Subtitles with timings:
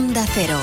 [0.00, 0.58] Onda Cero.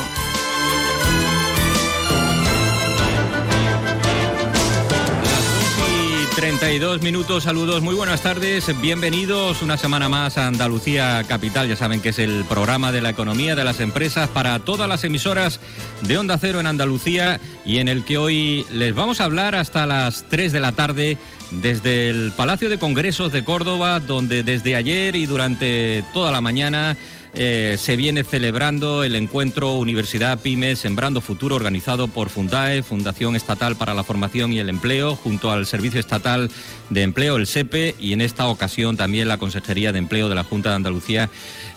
[6.36, 12.02] 32 minutos, saludos, muy buenas tardes, bienvenidos una semana más a Andalucía Capital, ya saben
[12.02, 15.60] que es el programa de la economía de las empresas para todas las emisoras
[16.02, 19.86] de Onda Cero en Andalucía y en el que hoy les vamos a hablar hasta
[19.86, 21.18] las 3 de la tarde
[21.52, 26.98] desde el Palacio de Congresos de Córdoba, donde desde ayer y durante toda la mañana
[27.40, 33.76] eh, se viene celebrando el encuentro Universidad Pymes Sembrando Futuro organizado por Fundae, Fundación Estatal
[33.76, 36.50] para la Formación y el Empleo, junto al Servicio Estatal
[36.90, 40.44] de Empleo, el SEPE, y en esta ocasión también la Consejería de Empleo de la
[40.44, 41.30] Junta de Andalucía.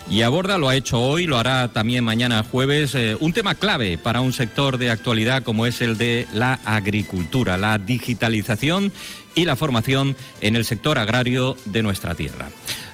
[0.09, 3.99] Y aborda, lo ha hecho hoy, lo hará también mañana jueves, eh, un tema clave
[3.99, 8.91] para un sector de actualidad como es el de la agricultura, la digitalización
[9.35, 12.49] y la formación en el sector agrario de nuestra tierra.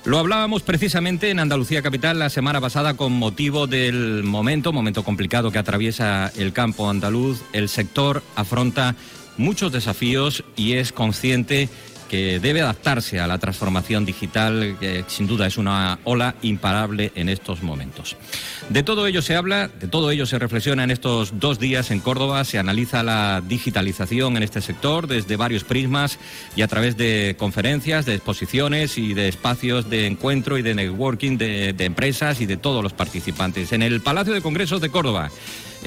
[0.05, 5.51] Lo hablábamos precisamente en Andalucía Capital la semana pasada con motivo del momento, momento complicado
[5.51, 7.41] que atraviesa el campo andaluz.
[7.51, 8.95] El sector afronta
[9.37, 11.69] muchos desafíos y es consciente
[12.09, 17.29] que debe adaptarse a la transformación digital, que sin duda es una ola imparable en
[17.29, 18.15] estos momentos.
[18.69, 21.99] De todo ello se habla, de todo ello se reflexiona en estos dos días en
[21.99, 26.19] Córdoba, se analiza la digitalización en este sector desde varios prismas
[26.55, 31.37] y a través de conferencias, de exposiciones y de espacios de encuentro y de networking
[31.37, 33.71] de, de empresas y de todos los participantes.
[33.71, 35.29] En el Palacio de Congresos de Córdoba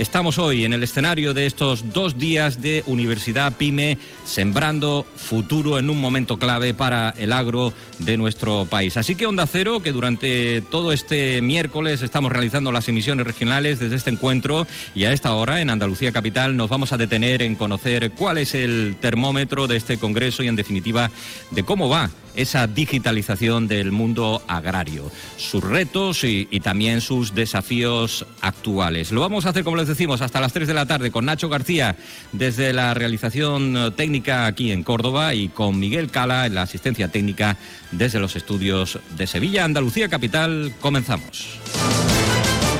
[0.01, 5.91] Estamos hoy en el escenario de estos dos días de Universidad PyME, sembrando futuro en
[5.91, 8.97] un momento clave para el agro de nuestro país.
[8.97, 13.97] Así que Onda Cero, que durante todo este miércoles estamos realizando las emisiones regionales desde
[13.97, 18.13] este encuentro y a esta hora en Andalucía Capital nos vamos a detener en conocer
[18.13, 21.11] cuál es el termómetro de este Congreso y en definitiva
[21.51, 29.13] de cómo va esa digitalización del mundo agrario, sus retos y, también sus desafíos actuales.
[29.13, 31.49] Lo vamos a hacer, como les decimos, hasta las 3 de la tarde con Nacho
[31.49, 31.97] García
[32.33, 37.59] desde la realización técnica aquí en Córdoba y con Miguel Cala en la asistencia técnica
[37.91, 40.73] desde los estudios de Sevilla, Andalucía Capital.
[40.81, 41.59] Comenzamos.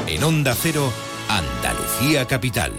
[0.07, 0.93] En Onda Cero,
[1.29, 2.73] Andalucía Capital.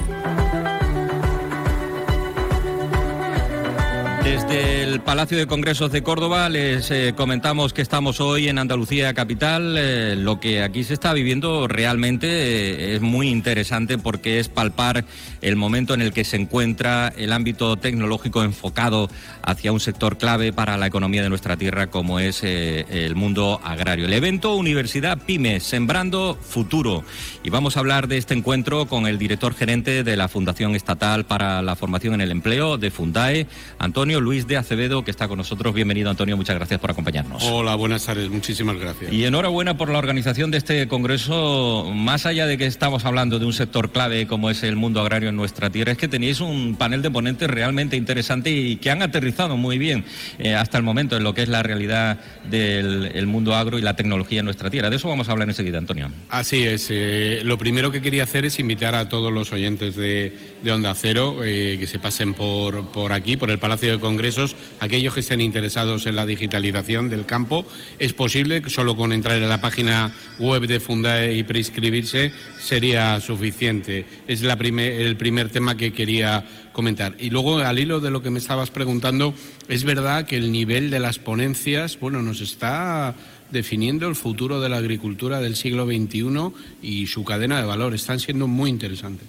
[4.24, 9.16] Desde el Palacio de Congresos de Córdoba les eh, comentamos que estamos hoy en Andalucía
[9.16, 9.76] Capital.
[9.80, 15.06] Eh, lo que aquí se está viviendo realmente eh, es muy interesante porque es palpar
[15.42, 19.10] el momento en el que se encuentra el ámbito tecnológico enfocado
[19.42, 24.06] hacia un sector clave para la economía de nuestra tierra como es el mundo agrario.
[24.06, 27.04] El evento Universidad Pymes, Sembrando Futuro.
[27.44, 31.26] Y vamos a hablar de este encuentro con el director gerente de la Fundación Estatal
[31.26, 33.48] para la Formación en el Empleo de Fundae,
[33.80, 35.74] Antonio Luis de Acevedo, que está con nosotros.
[35.74, 36.36] Bienvenido, Antonio.
[36.36, 37.44] Muchas gracias por acompañarnos.
[37.44, 38.30] Hola, buenas tardes.
[38.30, 39.14] Muchísimas gracias.
[39.14, 41.90] Y enhorabuena por la organización de este congreso.
[41.94, 45.30] Más allá de que estamos hablando de un sector clave como es el mundo agrario
[45.30, 49.02] en nuestra tierra, es que tenéis un panel de ponentes realmente interesante y que han
[49.02, 50.04] aterrizado muy bien
[50.40, 52.20] eh, hasta el momento en lo que es la realidad
[52.50, 54.90] del mundo agro y la tecnología en nuestra tierra.
[54.90, 56.12] De eso vamos a hablar enseguida, Antonio.
[56.30, 56.88] Así es.
[56.90, 60.34] Eh, lo primero que quería hacer es invitar a todos los oyentes de,
[60.72, 65.14] Onda Cero eh, que se pasen por, por aquí, por el Palacio de congresos, aquellos
[65.14, 67.66] que estén interesados en la digitalización del campo,
[68.00, 74.06] es posible, solo con entrar en la página web de Fundae y prescribirse sería suficiente.
[74.28, 77.16] Es el primer tema que quería comentar.
[77.20, 79.34] Y luego, al hilo de lo que me estabas preguntando,
[79.68, 83.16] es verdad que el nivel de las ponencias, bueno, nos está
[83.52, 86.52] definiendo el futuro de la agricultura del siglo XXI
[86.82, 87.94] y su cadena de valor.
[87.94, 89.28] Están siendo muy interesantes.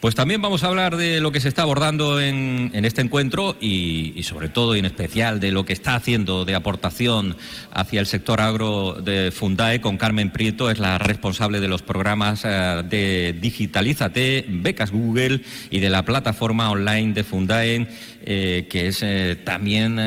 [0.00, 4.22] Pues también vamos a hablar de lo que se está abordando en, este encuentro y,
[4.22, 7.36] sobre todo y en especial de lo que está haciendo de aportación
[7.72, 12.42] hacia el sector agro de Fundae con Carmen Prieto, es la responsable de los programas
[12.44, 17.88] eh, de Digitalízate, Becas Google y de la plataforma online de Fundae,
[18.24, 19.98] eh, que es eh, también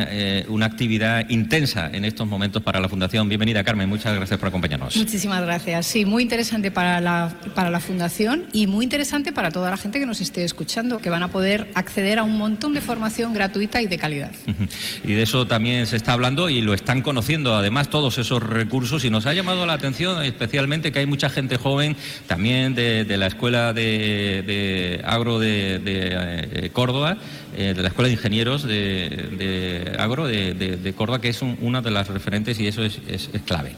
[0.47, 3.89] una actividad intensa en estos momentos para la Fundación Bienvenida, Carmen.
[3.89, 4.95] Muchas gracias por acompañarnos.
[4.95, 5.85] Muchísimas gracias.
[5.85, 9.99] Sí, muy interesante para la, para la Fundación y muy interesante para toda la gente
[9.99, 13.81] que nos esté escuchando, que van a poder acceder a un montón de formación gratuita
[13.81, 14.31] y de calidad.
[15.03, 19.03] Y de eso también se está hablando y lo están conociendo, además, todos esos recursos.
[19.03, 21.95] Y nos ha llamado la atención especialmente que hay mucha gente joven,
[22.27, 27.17] también de, la Escuela de, Agro de, eh, Córdoba,
[27.55, 32.07] eh, de la Escuela de Ingenieros de, Agro de, Córdoba, que es una de las
[32.07, 32.99] referentes y eso es,
[33.45, 33.75] clave.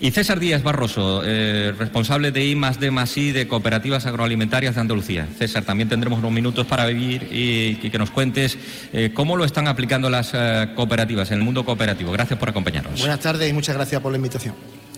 [0.00, 4.80] Y César Díaz Barroso, eh, responsable de I más D I de Cooperativas Agroalimentarias de
[4.80, 5.28] Andalucía.
[5.38, 8.58] César, también tendremos unos minutos para vivir y, que nos cuentes
[8.92, 12.10] eh, cómo lo están aplicando las eh, cooperativas en el mundo cooperativo.
[12.10, 12.98] Gracias por acompañarnos.
[12.98, 14.54] Buenas tardes y muchas gracias por la invitación.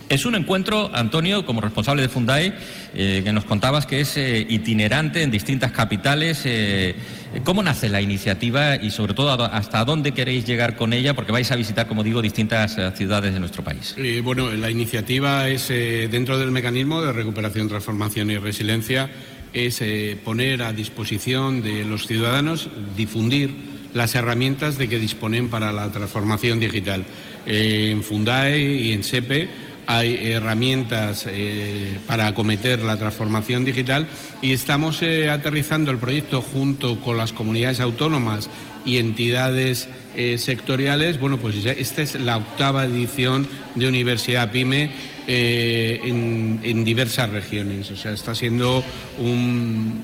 [0.08, 2.52] Es un encuentro, Antonio, como responsable de Fundae,
[2.94, 6.42] eh, que nos contabas que es eh, itinerante en distintas capitales.
[6.44, 6.94] Eh,
[7.42, 11.14] ¿Cómo nace la iniciativa y sobre todo hasta dónde queréis llegar con ella?
[11.14, 13.96] Porque vais a visitar, como digo, distintas ciudades de nuestro país.
[14.22, 19.10] bueno, la iniciativa es dentro del mecanismo de recuperación, transformación y resiliencia,
[19.52, 19.82] es
[20.22, 23.50] poner a disposición de los ciudadanos, difundir
[23.94, 27.04] las herramientas de que disponen para la transformación digital.
[27.46, 34.06] en Fundae y en SEPE hay herramientas eh, para acometer la transformación digital
[34.42, 38.48] y estamos eh, aterrizando el proyecto junto con las comunidades autónomas
[38.84, 41.19] y entidades eh, sectoriales.
[41.19, 44.90] Bueno, pues esta es la octava edición de Universidad PyME
[45.26, 47.90] en, diversas regiones.
[47.90, 48.84] O sea, está siendo
[49.19, 50.02] un,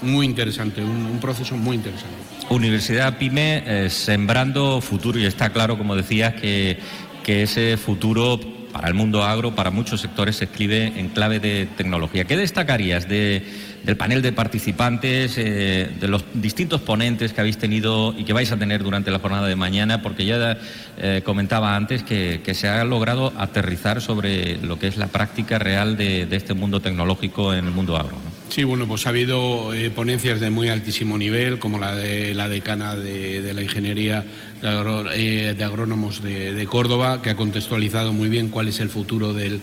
[0.00, 2.16] muy interesante, un, proceso muy interesante.
[2.48, 6.78] Universidad PyME sembrando futuro y está claro, como decías, que,
[7.22, 8.40] que ese futuro
[8.74, 12.24] para el mundo agro, para muchos sectores, se escribe en clave de tecnología.
[12.24, 18.24] ¿Qué destacarías del panel de participantes, eh, de los distintos ponentes que habéis tenido y
[18.24, 20.02] que vais a tener durante la jornada de mañana?
[20.02, 20.58] Porque ya
[20.98, 25.96] eh, comentaba antes que, se ha logrado aterrizar sobre lo que es la práctica real
[25.96, 28.16] de, este mundo tecnológico en el mundo agro.
[28.48, 32.48] Sí, bueno, pues ha habido eh, ponencias de muy altísimo nivel, como la de la
[32.48, 34.24] decana de, la ingeniería
[34.64, 39.60] de, eh, agrónomos de, Córdoba, que ha contextualizado muy bien cuál es el futuro del,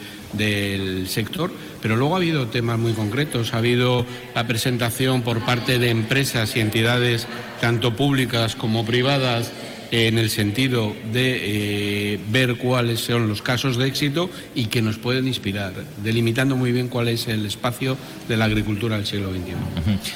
[1.07, 1.51] sector.
[1.81, 3.53] Pero luego ha habido temas muy concretos.
[3.53, 4.05] Ha habido
[4.35, 7.27] la presentación por parte de empresas y entidades,
[7.59, 9.51] tanto públicas como privadas,
[9.91, 14.97] en el sentido de eh, ver cuáles son los casos de éxito y que nos
[14.97, 15.73] pueden inspirar,
[16.03, 17.97] delimitando muy bien cuál es el espacio
[18.27, 19.53] de la agricultura del siglo XXI.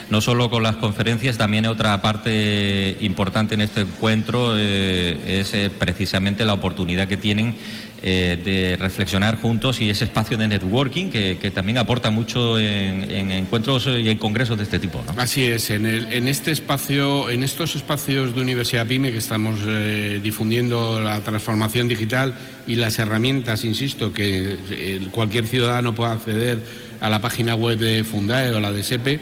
[0.09, 5.69] No solo con las conferencias, también otra parte importante en este encuentro eh, es eh,
[5.69, 7.55] precisamente la oportunidad que tienen
[8.07, 13.87] eh, de reflexionar juntos y ese espacio de networking que, también aporta mucho en, encuentros
[13.87, 15.03] y en congresos de este tipo.
[15.17, 20.19] Así es, en, en, este espacio, en estos espacios de Universidad PYME que estamos eh,
[20.21, 22.35] difundiendo la transformación digital
[22.67, 26.59] y las herramientas, insisto, que eh, cualquier ciudadano pueda acceder
[27.01, 29.19] a la página web de Fundae o la de SEPE,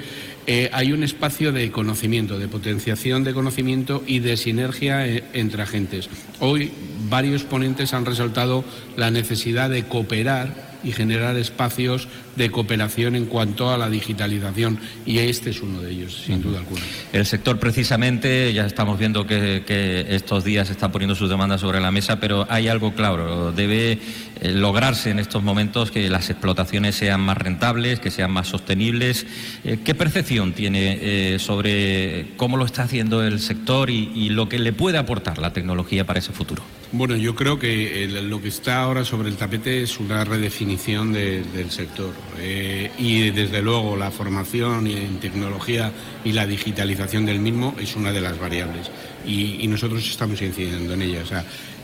[0.71, 6.09] hay un espacio de conocimiento, de potenciación de conocimiento y de sinergia entre agentes.
[6.39, 6.71] Hoy
[7.09, 8.63] varios ponentes han resaltado
[8.97, 15.19] la necesidad de cooperar y generar espacios de cooperación en cuanto a la digitalización y
[15.19, 16.81] este es uno de ellos, sin duda alguna.
[17.11, 19.63] El sector precisamente, ya estamos viendo que,
[20.09, 23.99] estos días está poniendo sus demandas sobre la mesa, pero hay algo claro, debe
[24.41, 29.25] eh, lograrse en estos momentos que las explotaciones sean más rentables, que sean más sostenibles.
[29.63, 34.59] Eh, ¿Qué percepción tiene eh, sobre cómo lo está haciendo el sector y lo que
[34.59, 36.63] le puede aportar la tecnología para ese futuro?
[36.95, 41.71] Bueno, yo creo que lo que está ahora sobre el tapete es una redefinición del
[41.71, 45.91] sector eh, y desde luego la formación en tecnología
[46.23, 48.91] y la digitalización del mismo es una de las variables
[49.25, 51.21] y, nosotros estamos incidiendo en ella.
[51.23, 51.43] O sea,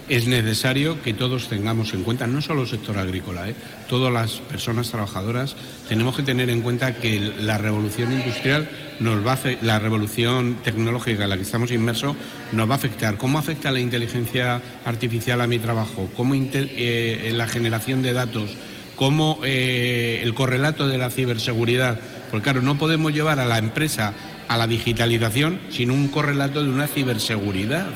[0.10, 3.56] es necesario que todos tengamos en cuenta, no solo el sector agrícola, ¿eh?
[3.88, 5.56] todas las personas trabajadoras,
[5.88, 8.70] tenemos que tener en cuenta que la revolución industrial
[9.00, 12.16] nos va a la revolución tecnológica en la que estamos inmersos
[12.52, 13.18] nos va a afectar.
[13.18, 16.10] ¿Cómo afecta la inteligencia artificial a mi trabajo?
[16.16, 18.52] ¿Cómo eh, la generación de datos?
[18.96, 22.00] ¿Cómo eh, el correlato de la ciberseguridad?
[22.32, 24.14] Porque claro, no podemos llevar a la empresa
[24.48, 27.88] a la digitalización sin un correlato de una ciberseguridad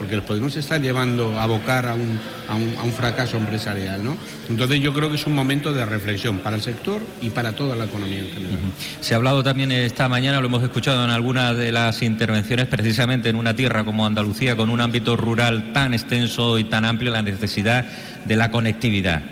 [0.00, 4.02] porque los podemos estar llevando a abocar a un, a un, a un fracaso empresarial.
[4.02, 4.16] ¿no?
[4.48, 7.76] Entonces yo creo que es un momento de reflexión para el sector y para toda
[7.76, 8.58] la economía en general.
[9.02, 13.28] Se ha hablado también esta mañana, lo hemos escuchado en algunas de las intervenciones, precisamente
[13.28, 17.20] en una tierra como Andalucía, con un ámbito rural tan extenso y tan amplio, la
[17.20, 17.84] necesidad
[18.24, 19.22] de la conectividad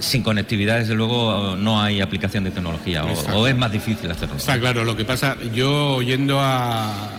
[0.00, 4.36] sin conectividad, desde luego, no hay aplicación de tecnología o, es más difícil hacerlo.
[4.36, 7.17] Está claro, lo que pasa, yo oyendo a,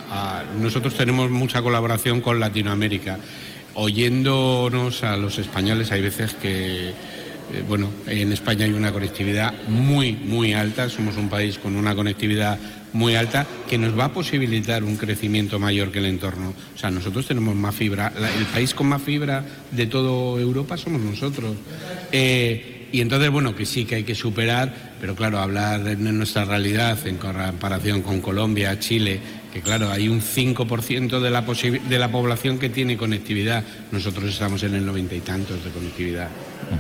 [0.60, 3.20] Nosotros tenemos mucha colaboración con Latinoamérica.
[3.76, 6.94] Oyéndonos a los españoles hay veces que...
[7.52, 11.96] Eh, bueno, en España hay una conectividad muy, muy alta, somos un país con una
[11.96, 12.60] conectividad
[12.94, 16.54] muy alta que nos va a posibilitar un crecimiento mayor que el entorno.
[16.76, 21.02] O sea, nosotros tenemos más fibra, el país con más fibra de toda Europa somos
[21.02, 21.56] nosotros.
[22.12, 26.46] Eh, y entonces, bueno, que sí que hay que superar, pero claro, hablar de nuestra
[26.46, 29.20] realidad en comparación con Colombia, Chile,
[29.54, 34.62] que claro, hay un 5% de la, de la población que tiene conectividad, nosotros estamos
[34.64, 36.30] en el noventa y tantos de conectividad.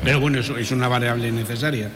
[0.03, 1.89] Pero bueno, eso es una variable necesaria.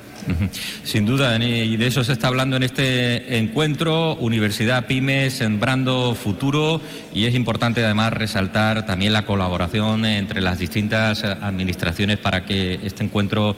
[0.83, 6.81] Sin duda, y de eso se está hablando en este encuentro, Universidad Pymes, Sembrando Futuro,
[7.13, 13.03] y es importante además resaltar también la colaboración entre las distintas administraciones para que este
[13.03, 13.55] encuentro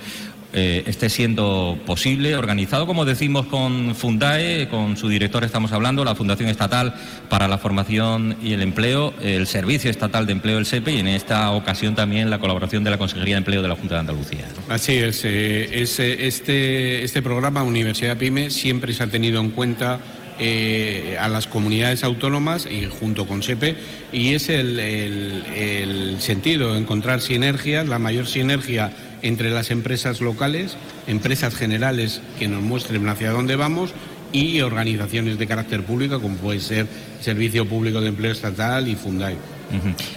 [0.54, 6.16] eh, esté siendo posible, organizado, como decimos, con Fundae, con su director estamos hablando, la
[6.16, 6.94] Fundación Estatal
[7.30, 11.08] para la Formación y el Empleo, el Servicio Estatal de Empleo, el SEPE, y en
[11.08, 14.46] esta ocasión también la colaboración de la Consejería de Empleo de la Junta de Andalucía.
[14.70, 20.00] Así es, eh, este, este programa Universidad PYME siempre se ha tenido en cuenta
[20.38, 23.78] eh, a las comunidades autónomas y junto con SEPE
[24.12, 28.92] y es el, el, sentido, encontrar sinergias, la mayor sinergia
[29.26, 30.78] entre las empresas locales,
[31.08, 33.94] empresas generales que nos muestren hacia dónde vamos
[34.32, 36.88] y organizaciones de carácter público como puede ser
[37.22, 39.36] Servicio Público de Empleo Estatal y Fundai.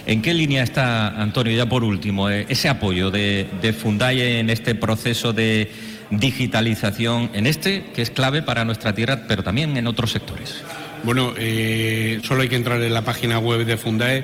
[0.05, 4.49] ¿En qué línea está, Antonio, ya por último, eh, ese apoyo de, de Fundai en
[4.49, 5.71] este proceso de
[6.11, 10.61] digitalización, en este que es clave para nuestra tierra, pero también en otros sectores?
[11.03, 14.23] Bueno, eh, solo hay que entrar en la página web de Fundae.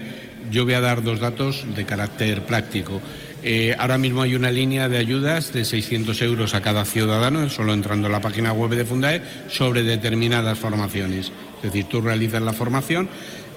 [0.51, 3.01] Yo voy a dar dos datos de carácter práctico.
[3.48, 7.75] Eh, ahora mismo hay una línea de ayudas de 600 euros a cada ciudadano, solo
[7.75, 11.32] entrando en la página web de Fundae, sobre determinadas formaciones.
[11.58, 13.08] Es decir, tú realizas la formación,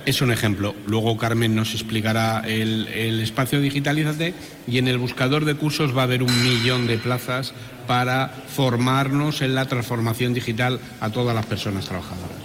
[0.05, 0.75] es un ejemplo.
[0.87, 4.35] Luego Carmen nos explicará el, el espacio Digitalízate
[4.67, 7.55] y en el buscador de cursos va a haber un millón de plazas
[7.87, 12.37] para formarnos en la transformación digital a todas las personas trabajadoras.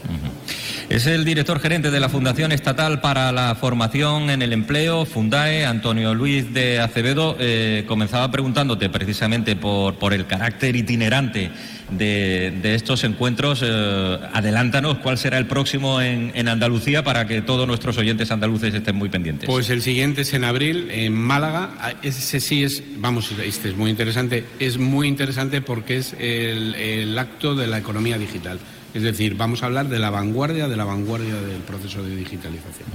[0.93, 5.65] Es el director gerente de la Fundación Estatal para la Formación en el Empleo, Fundae,
[5.65, 7.35] Antonio Luis de Acevedo.
[7.39, 11.50] Eh, comenzaba preguntándote precisamente por, por el carácter itinerante
[11.89, 13.63] de, estos encuentros.
[13.65, 18.71] Eh, adelántanos cuál será el próximo en, en, Andalucía para que todos nuestros oyentes andaluces
[18.71, 19.47] estén muy pendientes.
[19.47, 21.71] Pues el siguiente es en abril, en Málaga.
[21.79, 24.45] Ah, ese sí es, vamos, este es muy interesante.
[24.59, 28.59] Es muy interesante porque es el, el acto de la economía digital.
[28.93, 32.88] Es decir, vamos a hablar de la vanguardia de la vanguardia del proceso de digitalización.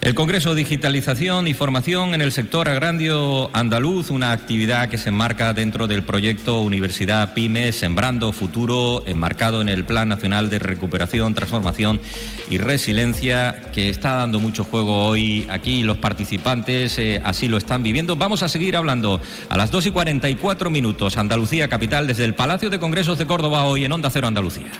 [0.00, 5.52] El Congreso Digitalización y Formación en el sector agrario andaluz, una actividad que se enmarca
[5.52, 12.00] dentro del proyecto Universidad PYME, Sembrando Futuro, enmarcado en el Plan Nacional de Recuperación, Transformación
[12.48, 15.82] y Resiliencia, que está dando mucho juego hoy aquí.
[15.82, 18.14] Los participantes eh, así lo están viviendo.
[18.14, 22.70] Vamos a seguir hablando a las 2 y 44 minutos, Andalucía Capital, desde el Palacio
[22.70, 24.70] de Congresos de Córdoba, hoy en Onda Cero Andalucía.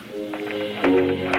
[0.88, 1.37] Thank you.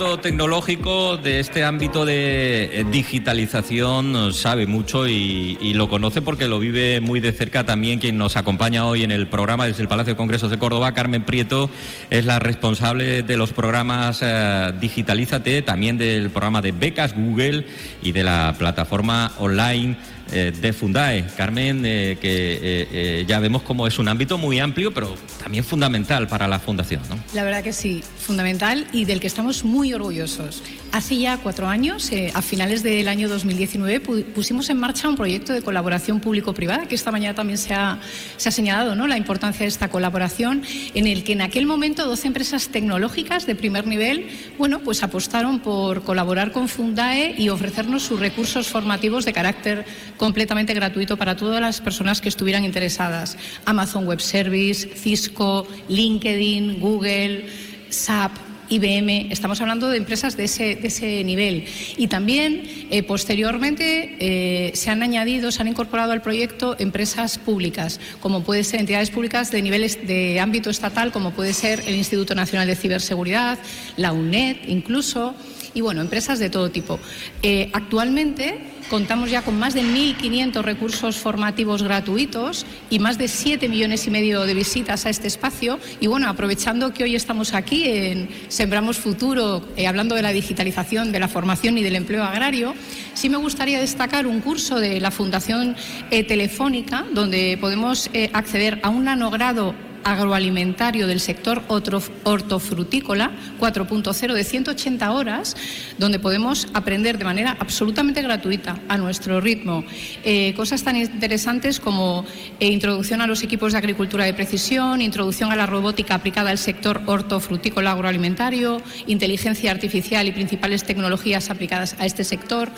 [0.00, 6.58] Ámbito tecnológico, de este ámbito de eh, digitalización, sabe mucho y, lo conoce porque lo
[6.58, 10.14] vive muy de cerca también quien nos acompaña hoy en el programa desde el Palacio
[10.14, 10.94] de Congresos de Córdoba.
[10.94, 11.68] Carmen Prieto
[12.08, 17.66] es la responsable de los programas eh, Digitalízate, también del programa de becas Google
[18.02, 19.96] y de la plataforma online
[20.32, 21.26] eh, de Fundae.
[21.36, 26.28] Carmen, eh, que eh, ya vemos cómo es un ámbito muy amplio, pero también fundamental
[26.28, 27.02] para la Fundación.
[27.08, 27.18] ¿no?
[27.34, 30.62] La verdad que sí, fundamental y del que estamos muy orgullosos.
[30.92, 35.62] Hace ya cuatro años, a finales del año 2019, pusimos en marcha un proyecto de
[35.62, 38.00] colaboración público-privada, que esta mañana también se ha,
[38.36, 39.06] se ha señalado ¿no?
[39.06, 40.62] la importancia de esta colaboración,
[40.94, 44.26] en el que en aquel momento 12 empresas tecnológicas de primer nivel
[44.58, 49.84] bueno, pues apostaron por colaborar con Fundae y ofrecernos sus recursos formativos de carácter
[50.20, 53.38] completamente gratuito para todas las personas que estuvieran interesadas.
[53.64, 57.46] Amazon Web Service, Cisco, LinkedIn, Google,
[57.88, 58.32] SAP,
[58.68, 61.64] IBM, estamos hablando de empresas de ese, de ese nivel.
[61.96, 67.98] Y también, eh, posteriormente, eh, se han añadido, se han incorporado al proyecto empresas públicas,
[68.20, 72.34] como pueden ser entidades públicas de niveles de ámbito estatal, como puede ser el Instituto
[72.34, 73.58] Nacional de Ciberseguridad,
[73.96, 75.34] la UNED, incluso,
[75.74, 76.98] y bueno, empresas de todo tipo.
[77.42, 83.68] Eh, actualmente, Contamos ya con más de 1.500 recursos formativos gratuitos y más de 7
[83.68, 85.78] millones y medio de visitas a este espacio.
[86.00, 91.12] Y bueno, aprovechando que hoy estamos aquí en Sembramos Futuro, eh, hablando de la digitalización,
[91.12, 92.74] de la formación y del empleo agrario,
[93.14, 95.76] sí me gustaría destacar un curso de la Fundación
[96.10, 99.72] eh, Telefónica, donde podemos acceder a un nanogrado
[100.04, 105.56] agroalimentario del sector hortofrutícola 4.0 de 180 horas,
[105.98, 109.84] donde podemos aprender de manera absolutamente gratuita, a nuestro ritmo,
[110.24, 112.24] eh, cosas tan interesantes como
[112.58, 116.58] eh, introducción a los equipos de agricultura de precisión, introducción a la robótica aplicada al
[116.58, 122.70] sector hortofrutícola agroalimentario, inteligencia artificial y principales tecnologías aplicadas a este sector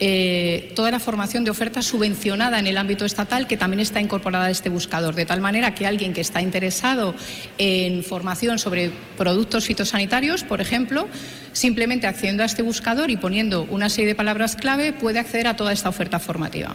[0.00, 4.46] eh, toda la formación de oferta subvencionada en el ámbito estatal que también está incorporada
[4.46, 7.14] a este buscador, de tal manera que alguien que está interesado
[7.58, 11.08] en formación sobre productos fitosanitarios, por ejemplo,
[11.52, 15.56] simplemente accediendo a este buscador y poniendo una serie de palabras clave puede acceder a
[15.56, 16.74] toda esta oferta formativa.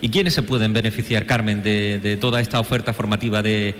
[0.00, 3.74] ¿Y quiénes se pueden beneficiar, Carmen, de, toda esta oferta formativa de,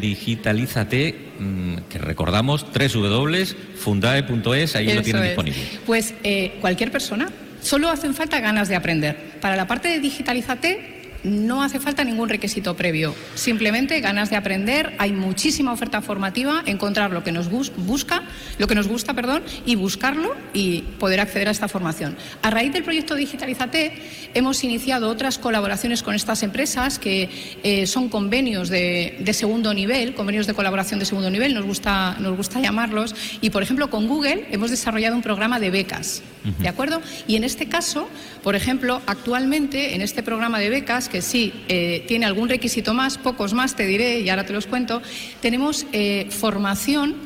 [0.00, 5.60] Digitalízate, mm, que recordamos, www.fundae.es, ahí lo tienen disponible?
[5.86, 7.30] Pues eh, cualquier persona
[7.68, 9.14] Solo hacen falta ganas de aprender.
[9.42, 14.94] Para la parte de Digitalízate, no hace falta ningún requisito previo, simplemente ganas de aprender,
[14.98, 18.22] hay muchísima oferta formativa, encontrar lo que nos busca,
[18.58, 22.16] lo que nos gusta, perdón, y buscarlo y poder acceder a esta formación.
[22.42, 23.92] A raíz del proyecto Digitalizate
[24.34, 27.28] hemos iniciado otras colaboraciones con estas empresas que
[27.62, 32.36] eh, son convenios de, segundo nivel, convenios de colaboración de segundo nivel, nos gusta, nos
[32.36, 36.22] gusta llamarlos, y por ejemplo con Google hemos desarrollado un programa de becas,
[36.58, 37.02] ¿de acuerdo?
[37.26, 38.08] Y en este caso,
[38.42, 43.18] por ejemplo, actualmente en este programa de becas que sí eh, tiene algún requisito más,
[43.18, 45.02] pocos más te diré y ahora te los cuento,
[45.40, 47.16] tenemos eh, formación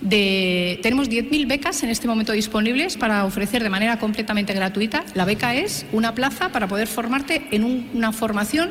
[0.00, 5.04] de, tenemos 10.000 becas en este momento disponibles para ofrecer de manera completamente gratuita.
[5.14, 7.64] La beca es una plaza para poder formarte en
[7.94, 8.70] una formación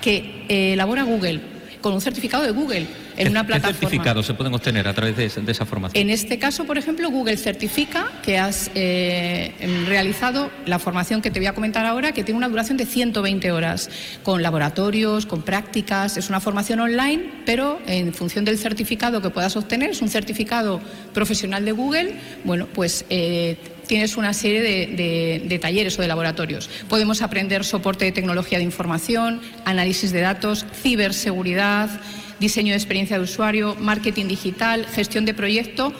[0.00, 1.40] que eh, elabora Google,
[1.80, 2.86] con un certificado de Google
[3.20, 3.78] en una plataforma.
[3.78, 6.00] ¿Qué certificados se pueden obtener a través de, esa formación?
[6.00, 9.52] En este caso, por ejemplo, Google certifica que has eh,
[9.86, 13.52] realizado la formación que te voy a comentar ahora, que tiene una duración de 120
[13.52, 13.90] horas,
[14.22, 16.16] con laboratorios, con prácticas.
[16.16, 20.80] Es una formación online, pero en función del certificado que puedas obtener, es un certificado
[21.12, 22.14] profesional de Google,
[22.44, 23.04] bueno, pues.
[23.10, 23.56] Eh,
[23.90, 26.70] tienes una serie de, de, talleres o de laboratorios.
[26.88, 31.90] Podemos aprender soporte de tecnología de información, análisis de datos, ciberseguridad,
[32.40, 35.92] diseño de experiencia de usuario, marketing digital, gestión de proyecto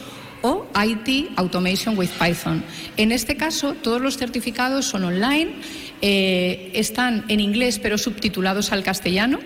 [0.43, 2.65] o IT Automation with Python.
[2.97, 5.53] En este caso, todos los certificados son online,
[6.01, 9.39] eh, están en inglés pero subtitulados al castellano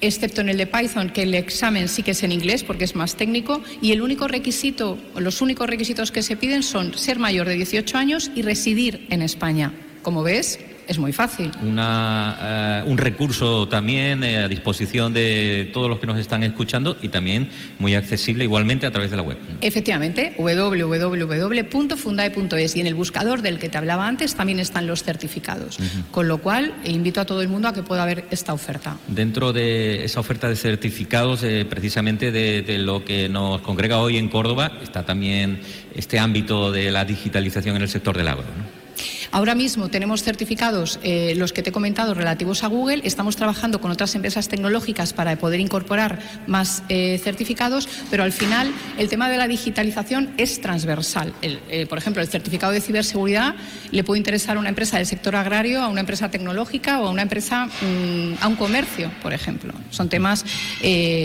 [0.00, 2.94] excepto en el de Python, que el examen sí que es en inglés porque es
[2.94, 7.48] más técnico, y el único requisito, los únicos requisitos que se piden son ser mayor
[7.48, 9.72] de 18 años y residir en España.
[10.02, 11.52] Como ves, es muy fácil.
[11.62, 16.96] Una, eh, un recurso también eh, a disposición de todos los que nos están escuchando
[17.02, 19.36] y también muy accesible igualmente a través de la web.
[19.60, 25.76] Efectivamente, www.fundae.es y en el buscador del que te hablaba antes también están los certificados.
[26.10, 28.96] Con lo cual, invito a todo el mundo a que pueda ver esta oferta.
[29.06, 34.28] Dentro de esa oferta de certificados, eh, precisamente de, lo que nos congrega hoy en
[34.28, 35.60] Córdoba, está también
[35.94, 38.46] este ámbito de la digitalización en el sector del agro.
[39.30, 43.02] Ahora mismo tenemos certificados, eh, los que te he comentado, relativos a Google.
[43.04, 48.72] Estamos trabajando con otras empresas tecnológicas para poder incorporar más eh, certificados, pero al final
[48.96, 51.34] el tema de la digitalización es transversal.
[51.42, 53.54] Eh, por ejemplo, el certificado de ciberseguridad
[53.90, 57.10] le puede interesar a una empresa del sector agrario, a una empresa tecnológica o a
[57.10, 59.74] una empresa, mm, a un comercio, por ejemplo.
[59.90, 60.44] Son temas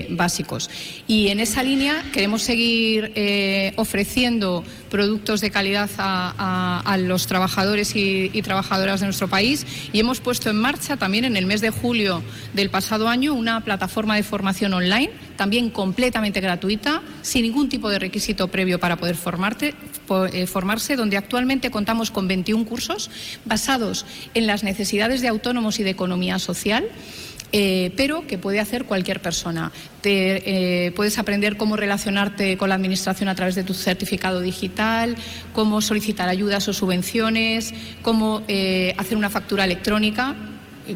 [0.10, 0.70] básicos.
[1.08, 3.14] Y en esa línea queremos seguir
[3.78, 9.66] ofreciendo productos de calidad a, los trabajadores y, trabajadoras de nuestro país.
[9.92, 12.22] Y hemos puesto en marcha también en el mes de julio
[12.54, 17.98] del pasado año una plataforma de formación online, también completamente gratuita, sin ningún tipo de
[17.98, 23.10] requisito previo para poder eh, formarse, donde actualmente contamos con 21 cursos
[23.46, 26.86] basados en las necesidades de autónomos y de economía social
[27.56, 29.72] eh, pero que puede hacer cualquier persona.
[30.02, 35.16] Te, eh, puedes aprender cómo relacionarte con la Administración a través de tu certificado digital,
[35.54, 40.36] cómo solicitar ayudas o subvenciones, cómo eh, hacer una factura electrónica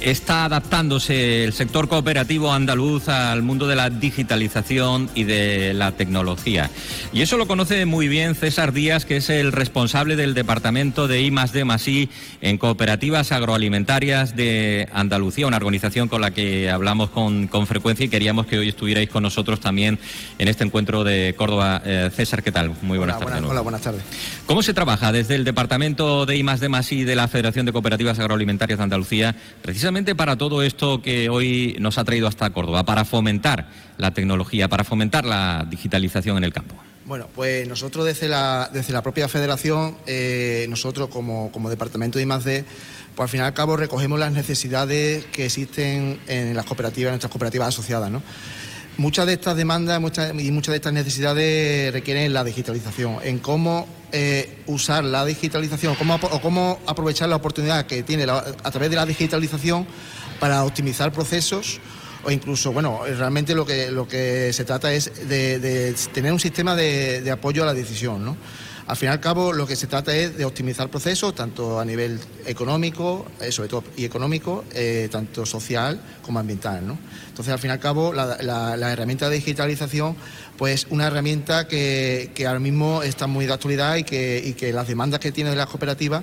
[0.00, 6.70] está adaptándose el sector cooperativo andaluz al mundo de la digitalización y de la tecnología.
[7.14, 11.22] Y eso lo conoce muy bien César Díaz, que es el responsable del departamento de
[11.22, 12.10] I D I
[12.42, 18.10] en cooperativas agroalimentarias de Andalucía, una organización con la que hablamos con, con frecuencia y
[18.10, 19.98] queríamos que hoy estuvierais con nosotros también
[20.38, 21.80] en este encuentro de Córdoba.
[21.84, 22.72] Eh, César, ¿qué tal?
[22.82, 23.42] Muy buenas tardes.
[23.42, 24.02] hola, buenas tardes.
[24.44, 28.18] ¿Cómo se trabaja desde el departamento de I D I de la Federación de Cooperativas
[28.18, 33.04] Agroalimentarias de Andalucía, precisamente para todo esto que hoy nos ha traído hasta Córdoba, para
[33.04, 36.74] fomentar la tecnología, para fomentar la digitalización en el campo.
[37.06, 42.64] Bueno, pues nosotros desde la, desde la propia federación, eh, nosotros como, departamento de I+.D.,
[43.14, 47.12] pues al fin y al cabo recogemos las necesidades que existen en las cooperativas, en
[47.12, 48.22] nuestras cooperativas asociadas, ¿no?
[48.96, 50.00] Muchas de estas demandas
[50.38, 56.14] y muchas de estas necesidades requieren la digitalización, en cómo eh, usar la digitalización cómo,
[56.14, 59.84] o cómo aprovechar la oportunidad que tiene a través de la digitalización
[60.38, 61.80] para optimizar procesos
[62.24, 66.76] o incluso, bueno, realmente lo que, lo que se trata es de, tener un sistema
[66.76, 68.36] de, de apoyo a la decisión, ¿no?
[68.86, 71.86] Al fin y al cabo, lo que se trata es de optimizar procesos, tanto a
[71.86, 76.86] nivel económico, eh, sobre todo y económico, eh, tanto social como ambiental.
[76.86, 76.98] ¿no?
[77.28, 80.16] Entonces, al fin y al cabo, la, herramienta de digitalización,
[80.58, 84.86] pues una herramienta que, ahora mismo está muy de actualidad y que, y que las
[84.86, 86.22] demandas que tiene de las cooperativas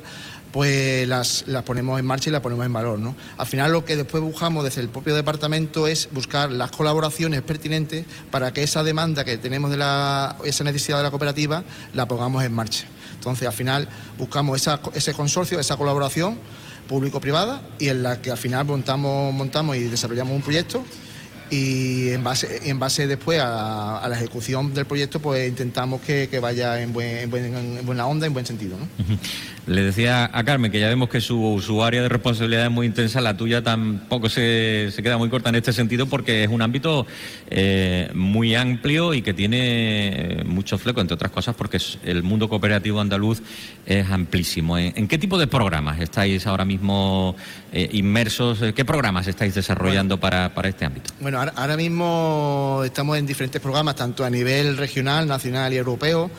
[0.51, 2.99] pues las, ponemos en marcha y las ponemos en valor.
[2.99, 3.15] ¿no?
[3.37, 8.05] Al final lo que después buscamos desde el propio departamento es buscar las colaboraciones pertinentes
[8.29, 12.43] para que esa demanda que tenemos de la, esa necesidad de la cooperativa la pongamos
[12.43, 12.85] en marcha.
[13.13, 13.87] Entonces al final
[14.17, 16.39] buscamos ese consorcio, esa colaboración
[16.87, 20.83] público-privada y en la que al final montamos, montamos y desarrollamos un proyecto
[21.51, 26.81] y en base, en base después a, la ejecución del proyecto pues intentamos que, vaya
[26.81, 28.77] en, buena onda, en buen sentido.
[28.77, 28.87] ¿no?
[29.67, 33.19] Le decía a Carmen que ya vemos que su, área de responsabilidad es muy intensa,
[33.19, 37.05] la tuya tampoco se, se queda muy corta en este sentido porque es un ámbito
[37.49, 42.47] eh, muy amplio y que tiene eh, mucho fleco, entre otras cosas porque el mundo
[42.47, 43.41] cooperativo andaluz
[43.85, 44.77] es amplísimo.
[44.77, 47.35] ¿En, qué tipo de programas estáis ahora mismo
[47.73, 48.59] eh, inmersos?
[48.73, 51.11] ¿Qué programas estáis desarrollando para, para este ámbito?
[51.19, 56.29] Bueno, ahora mismo estamos en diferentes programas, tanto a nivel regional, nacional y europeo.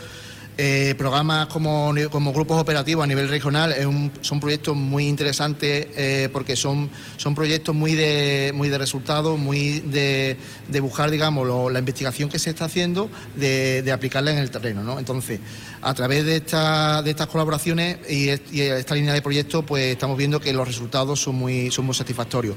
[0.59, 3.75] Eh, programas como, grupos operativos a nivel regional
[4.21, 6.91] son proyectos muy interesantes eh, porque son,
[7.35, 10.37] proyectos muy de, muy de resultados, muy de,
[10.69, 14.83] de buscar, digamos, la investigación que se está haciendo, de, aplicarla en el terreno.
[14.83, 14.99] ¿no?
[14.99, 15.41] Entonces,
[15.83, 20.41] a través de, esta, de estas colaboraciones y, esta línea de proyectos, pues estamos viendo
[20.41, 22.57] que los resultados son muy, son muy satisfactorios.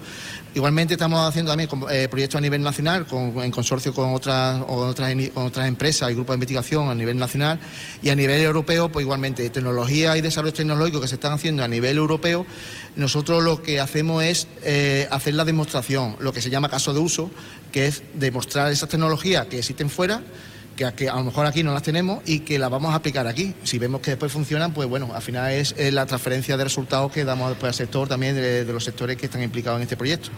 [0.53, 5.47] Igualmente estamos haciendo también eh, proyectos a nivel nacional, en consorcio con otras, otras, con
[5.47, 7.59] otras empresas y grupos de investigación a nivel nacional
[8.03, 11.67] y a nivel europeo, pues igualmente, tecnología y desarrollo tecnológico que se están haciendo a
[11.67, 12.45] nivel europeo,
[12.95, 16.99] nosotros lo que hacemos es eh, hacer la demostración, lo que se llama caso de
[16.99, 17.31] uso,
[17.71, 20.21] que es demostrar esas tecnologías que existen fuera
[20.75, 23.53] que, a lo mejor aquí no las tenemos y que las vamos a aplicar aquí.
[23.63, 27.23] Si vemos que después funcionan, pues bueno, al final es, la transferencia de resultados que
[27.23, 30.29] damos después al sector también de, los sectores que están implicados en este proyecto.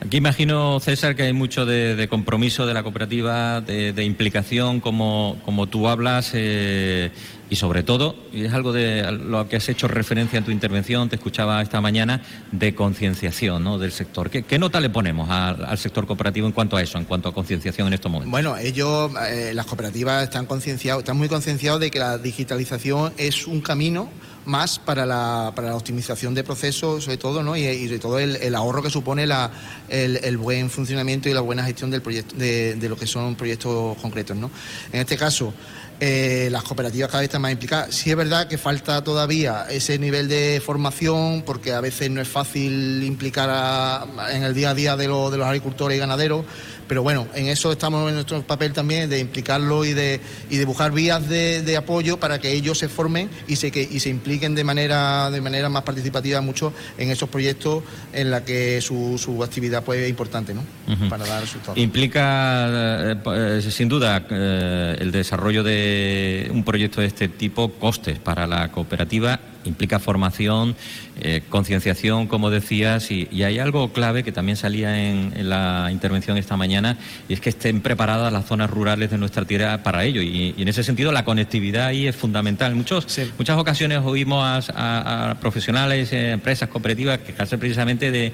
[0.00, 5.66] Aquí imagino, César, que hay mucho de, compromiso de la cooperativa, de, implicación, como, como
[5.66, 6.30] tú hablas.
[6.34, 7.10] Eh,
[7.50, 11.08] y sobre todo, y es algo de lo que has hecho referencia en tu intervención,
[11.08, 13.78] te escuchaba esta mañana, de concienciación ¿no?
[13.78, 14.30] del sector.
[14.30, 17.88] ¿Qué, nota le ponemos al, sector cooperativo en cuanto a eso, en cuanto a concienciación
[17.88, 18.30] en estos momentos?
[18.30, 23.46] Bueno, ellos, eh, las cooperativas están concienciados, están muy concienciados de que la digitalización es
[23.46, 24.10] un camino
[24.44, 27.56] más para la, para la optimización de procesos, sobre todo, ¿no?
[27.56, 29.50] y, y de todo el, ahorro que supone la,
[29.88, 33.96] el, buen funcionamiento y la buena gestión del proyecto, de, de lo que son proyectos
[33.98, 34.36] concretos.
[34.36, 34.50] ¿no?
[34.92, 35.52] En este caso,
[36.00, 37.94] eh, las cooperativas cada vez están más implicadas.
[37.94, 42.28] Sí es verdad que falta todavía ese nivel de formación, porque a veces no es
[42.28, 46.44] fácil implicar en el día a día de, de los agricultores y ganaderos,
[46.88, 50.20] pero bueno, en eso estamos en nuestro papel también de implicarlo y de,
[50.50, 54.00] y de buscar vías de, apoyo para que ellos se formen y se, que, y
[54.00, 58.80] se impliquen de manera, de manera más participativa mucho en esos proyectos en la que
[58.80, 60.64] su, su actividad pues, es importante ¿no?
[61.08, 61.78] para dar resultados.
[61.78, 68.18] Implica, eh, eh, sin duda, eh, el desarrollo de un proyecto de este tipo costes
[68.18, 70.76] para la cooperativa implica formación,
[71.20, 76.56] eh, concienciación, como decías, y, hay algo clave que también salía en, la intervención esta
[76.56, 80.22] mañana, y es que estén preparadas las zonas rurales de nuestra tierra para ello.
[80.22, 82.74] Y, en ese sentido la conectividad ahí es fundamental.
[82.74, 83.06] Muchos,
[83.38, 88.32] Muchas ocasiones oímos a, profesionales, eh, empresas cooperativas quejarse precisamente de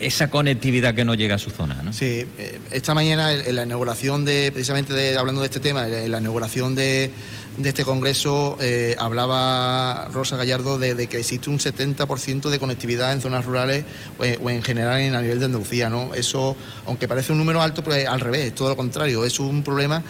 [0.00, 1.82] esa conectividad que no llega a su zona.
[1.82, 1.92] ¿no?
[1.92, 6.10] Sí, eh, esta mañana en la inauguración de, precisamente de, hablando de este tema, en
[6.10, 7.10] la inauguración de
[7.56, 13.20] de este congreso eh, hablaba Rosa Gallardo de, que existe un 70% de conectividad en
[13.20, 13.84] zonas rurales
[14.22, 15.88] eh, o en general en a nivel de Andalucía.
[15.88, 16.14] ¿no?
[16.14, 20.02] Eso, aunque parece un número alto, pues al revés, todo lo contrario, es un problema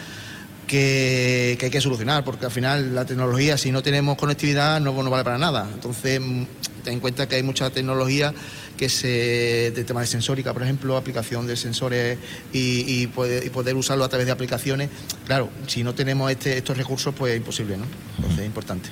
[0.67, 5.11] que, hay que solucionar, porque al final la tecnología, si no tenemos conectividad, no, no
[5.11, 5.69] vale para nada.
[5.73, 6.45] Entonces, mm,
[6.83, 8.35] ten en cuenta que hay mucha tecnología
[8.77, 12.19] que se, de tema de sensórica, por ejemplo, aplicación de sensores
[12.53, 14.91] y, poder, poder, usarlo a través de aplicaciones.
[15.27, 17.87] Claro, si no tenemos este, estos recursos, pues es imposible, ¿no?
[18.17, 18.89] Entonces es importante.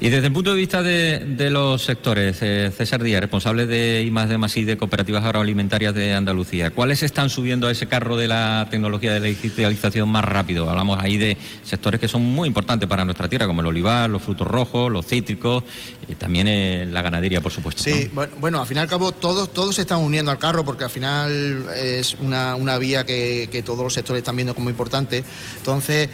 [0.00, 4.10] Y desde el punto de vista de, los sectores, eh, César Díaz, responsable de I
[4.28, 8.68] de Masí de Cooperativas Agroalimentarias de Andalucía, ¿cuáles están subiendo a ese carro de la
[8.70, 10.70] tecnología de la digitalización más rápido?
[10.70, 14.22] Hablamos ahí de sectores que son muy importantes para nuestra tierra, como el olivar, los
[14.22, 15.64] frutos rojos, los cítricos,
[16.06, 17.82] y también eh, la ganadería, por supuesto.
[17.82, 18.08] Sí,
[18.40, 20.90] bueno, al fin y al cabo todos, todos se están uniendo al carro porque al
[20.90, 25.24] final es una, una vía que, que todos los sectores están viendo como importante.
[25.56, 26.08] Entonces,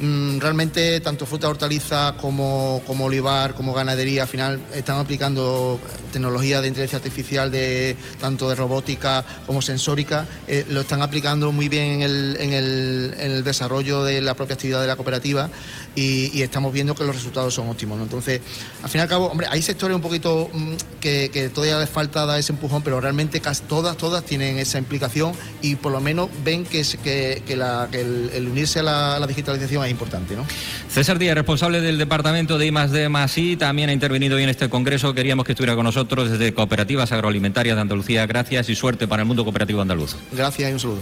[0.00, 5.80] realmente tanto fruta, hortaliza como, como olivar, como ganadería, al final están aplicando
[6.12, 11.68] tecnología de inteligencia artificial, de, tanto de robótica como sensórica, eh, lo están aplicando muy
[11.68, 15.50] bien en el, en, el, desarrollo de la propia actividad de la cooperativa
[15.94, 18.00] y, estamos viendo que los resultados son óptimos.
[18.00, 18.40] Entonces,
[18.82, 22.24] al fin y al cabo, hombre, hay sectores un poquito mm, que, todavía les falta
[22.24, 26.28] dar ese empujón, pero realmente casi todas, todas tienen esa implicación y por lo menos
[26.44, 30.36] ven que, que, que, la, que el, unirse a la, digitalización es importante.
[30.36, 30.46] ¿no?
[30.88, 35.14] César Díaz, responsable del departamento de I D también ha intervenido hoy en este congreso.
[35.14, 38.26] Queríamos que estuviera con nosotros desde Cooperativas Agroalimentarias de Andalucía.
[38.26, 40.16] Gracias y suerte para el mundo cooperativo andaluz.
[40.32, 41.00] Gracias y un saludo.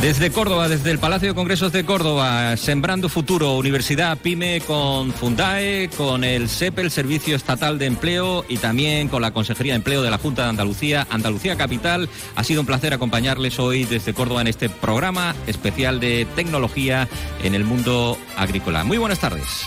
[0.00, 5.90] Desde Córdoba, desde el Palacio de Congresos de Córdoba, Sembrando Futuro, Universidad PYME con Fundae,
[5.96, 10.02] con el SEP, el Servicio Estatal de Empleo y también con la Consejería de Empleo
[10.02, 12.08] de la Junta de Andalucía, Andalucía Capital.
[12.36, 17.08] Ha sido un placer acompañarles hoy desde Córdoba en este programa especial de tecnología
[17.42, 18.84] en el mundo agrícola.
[18.84, 19.66] Muy buenas tardes.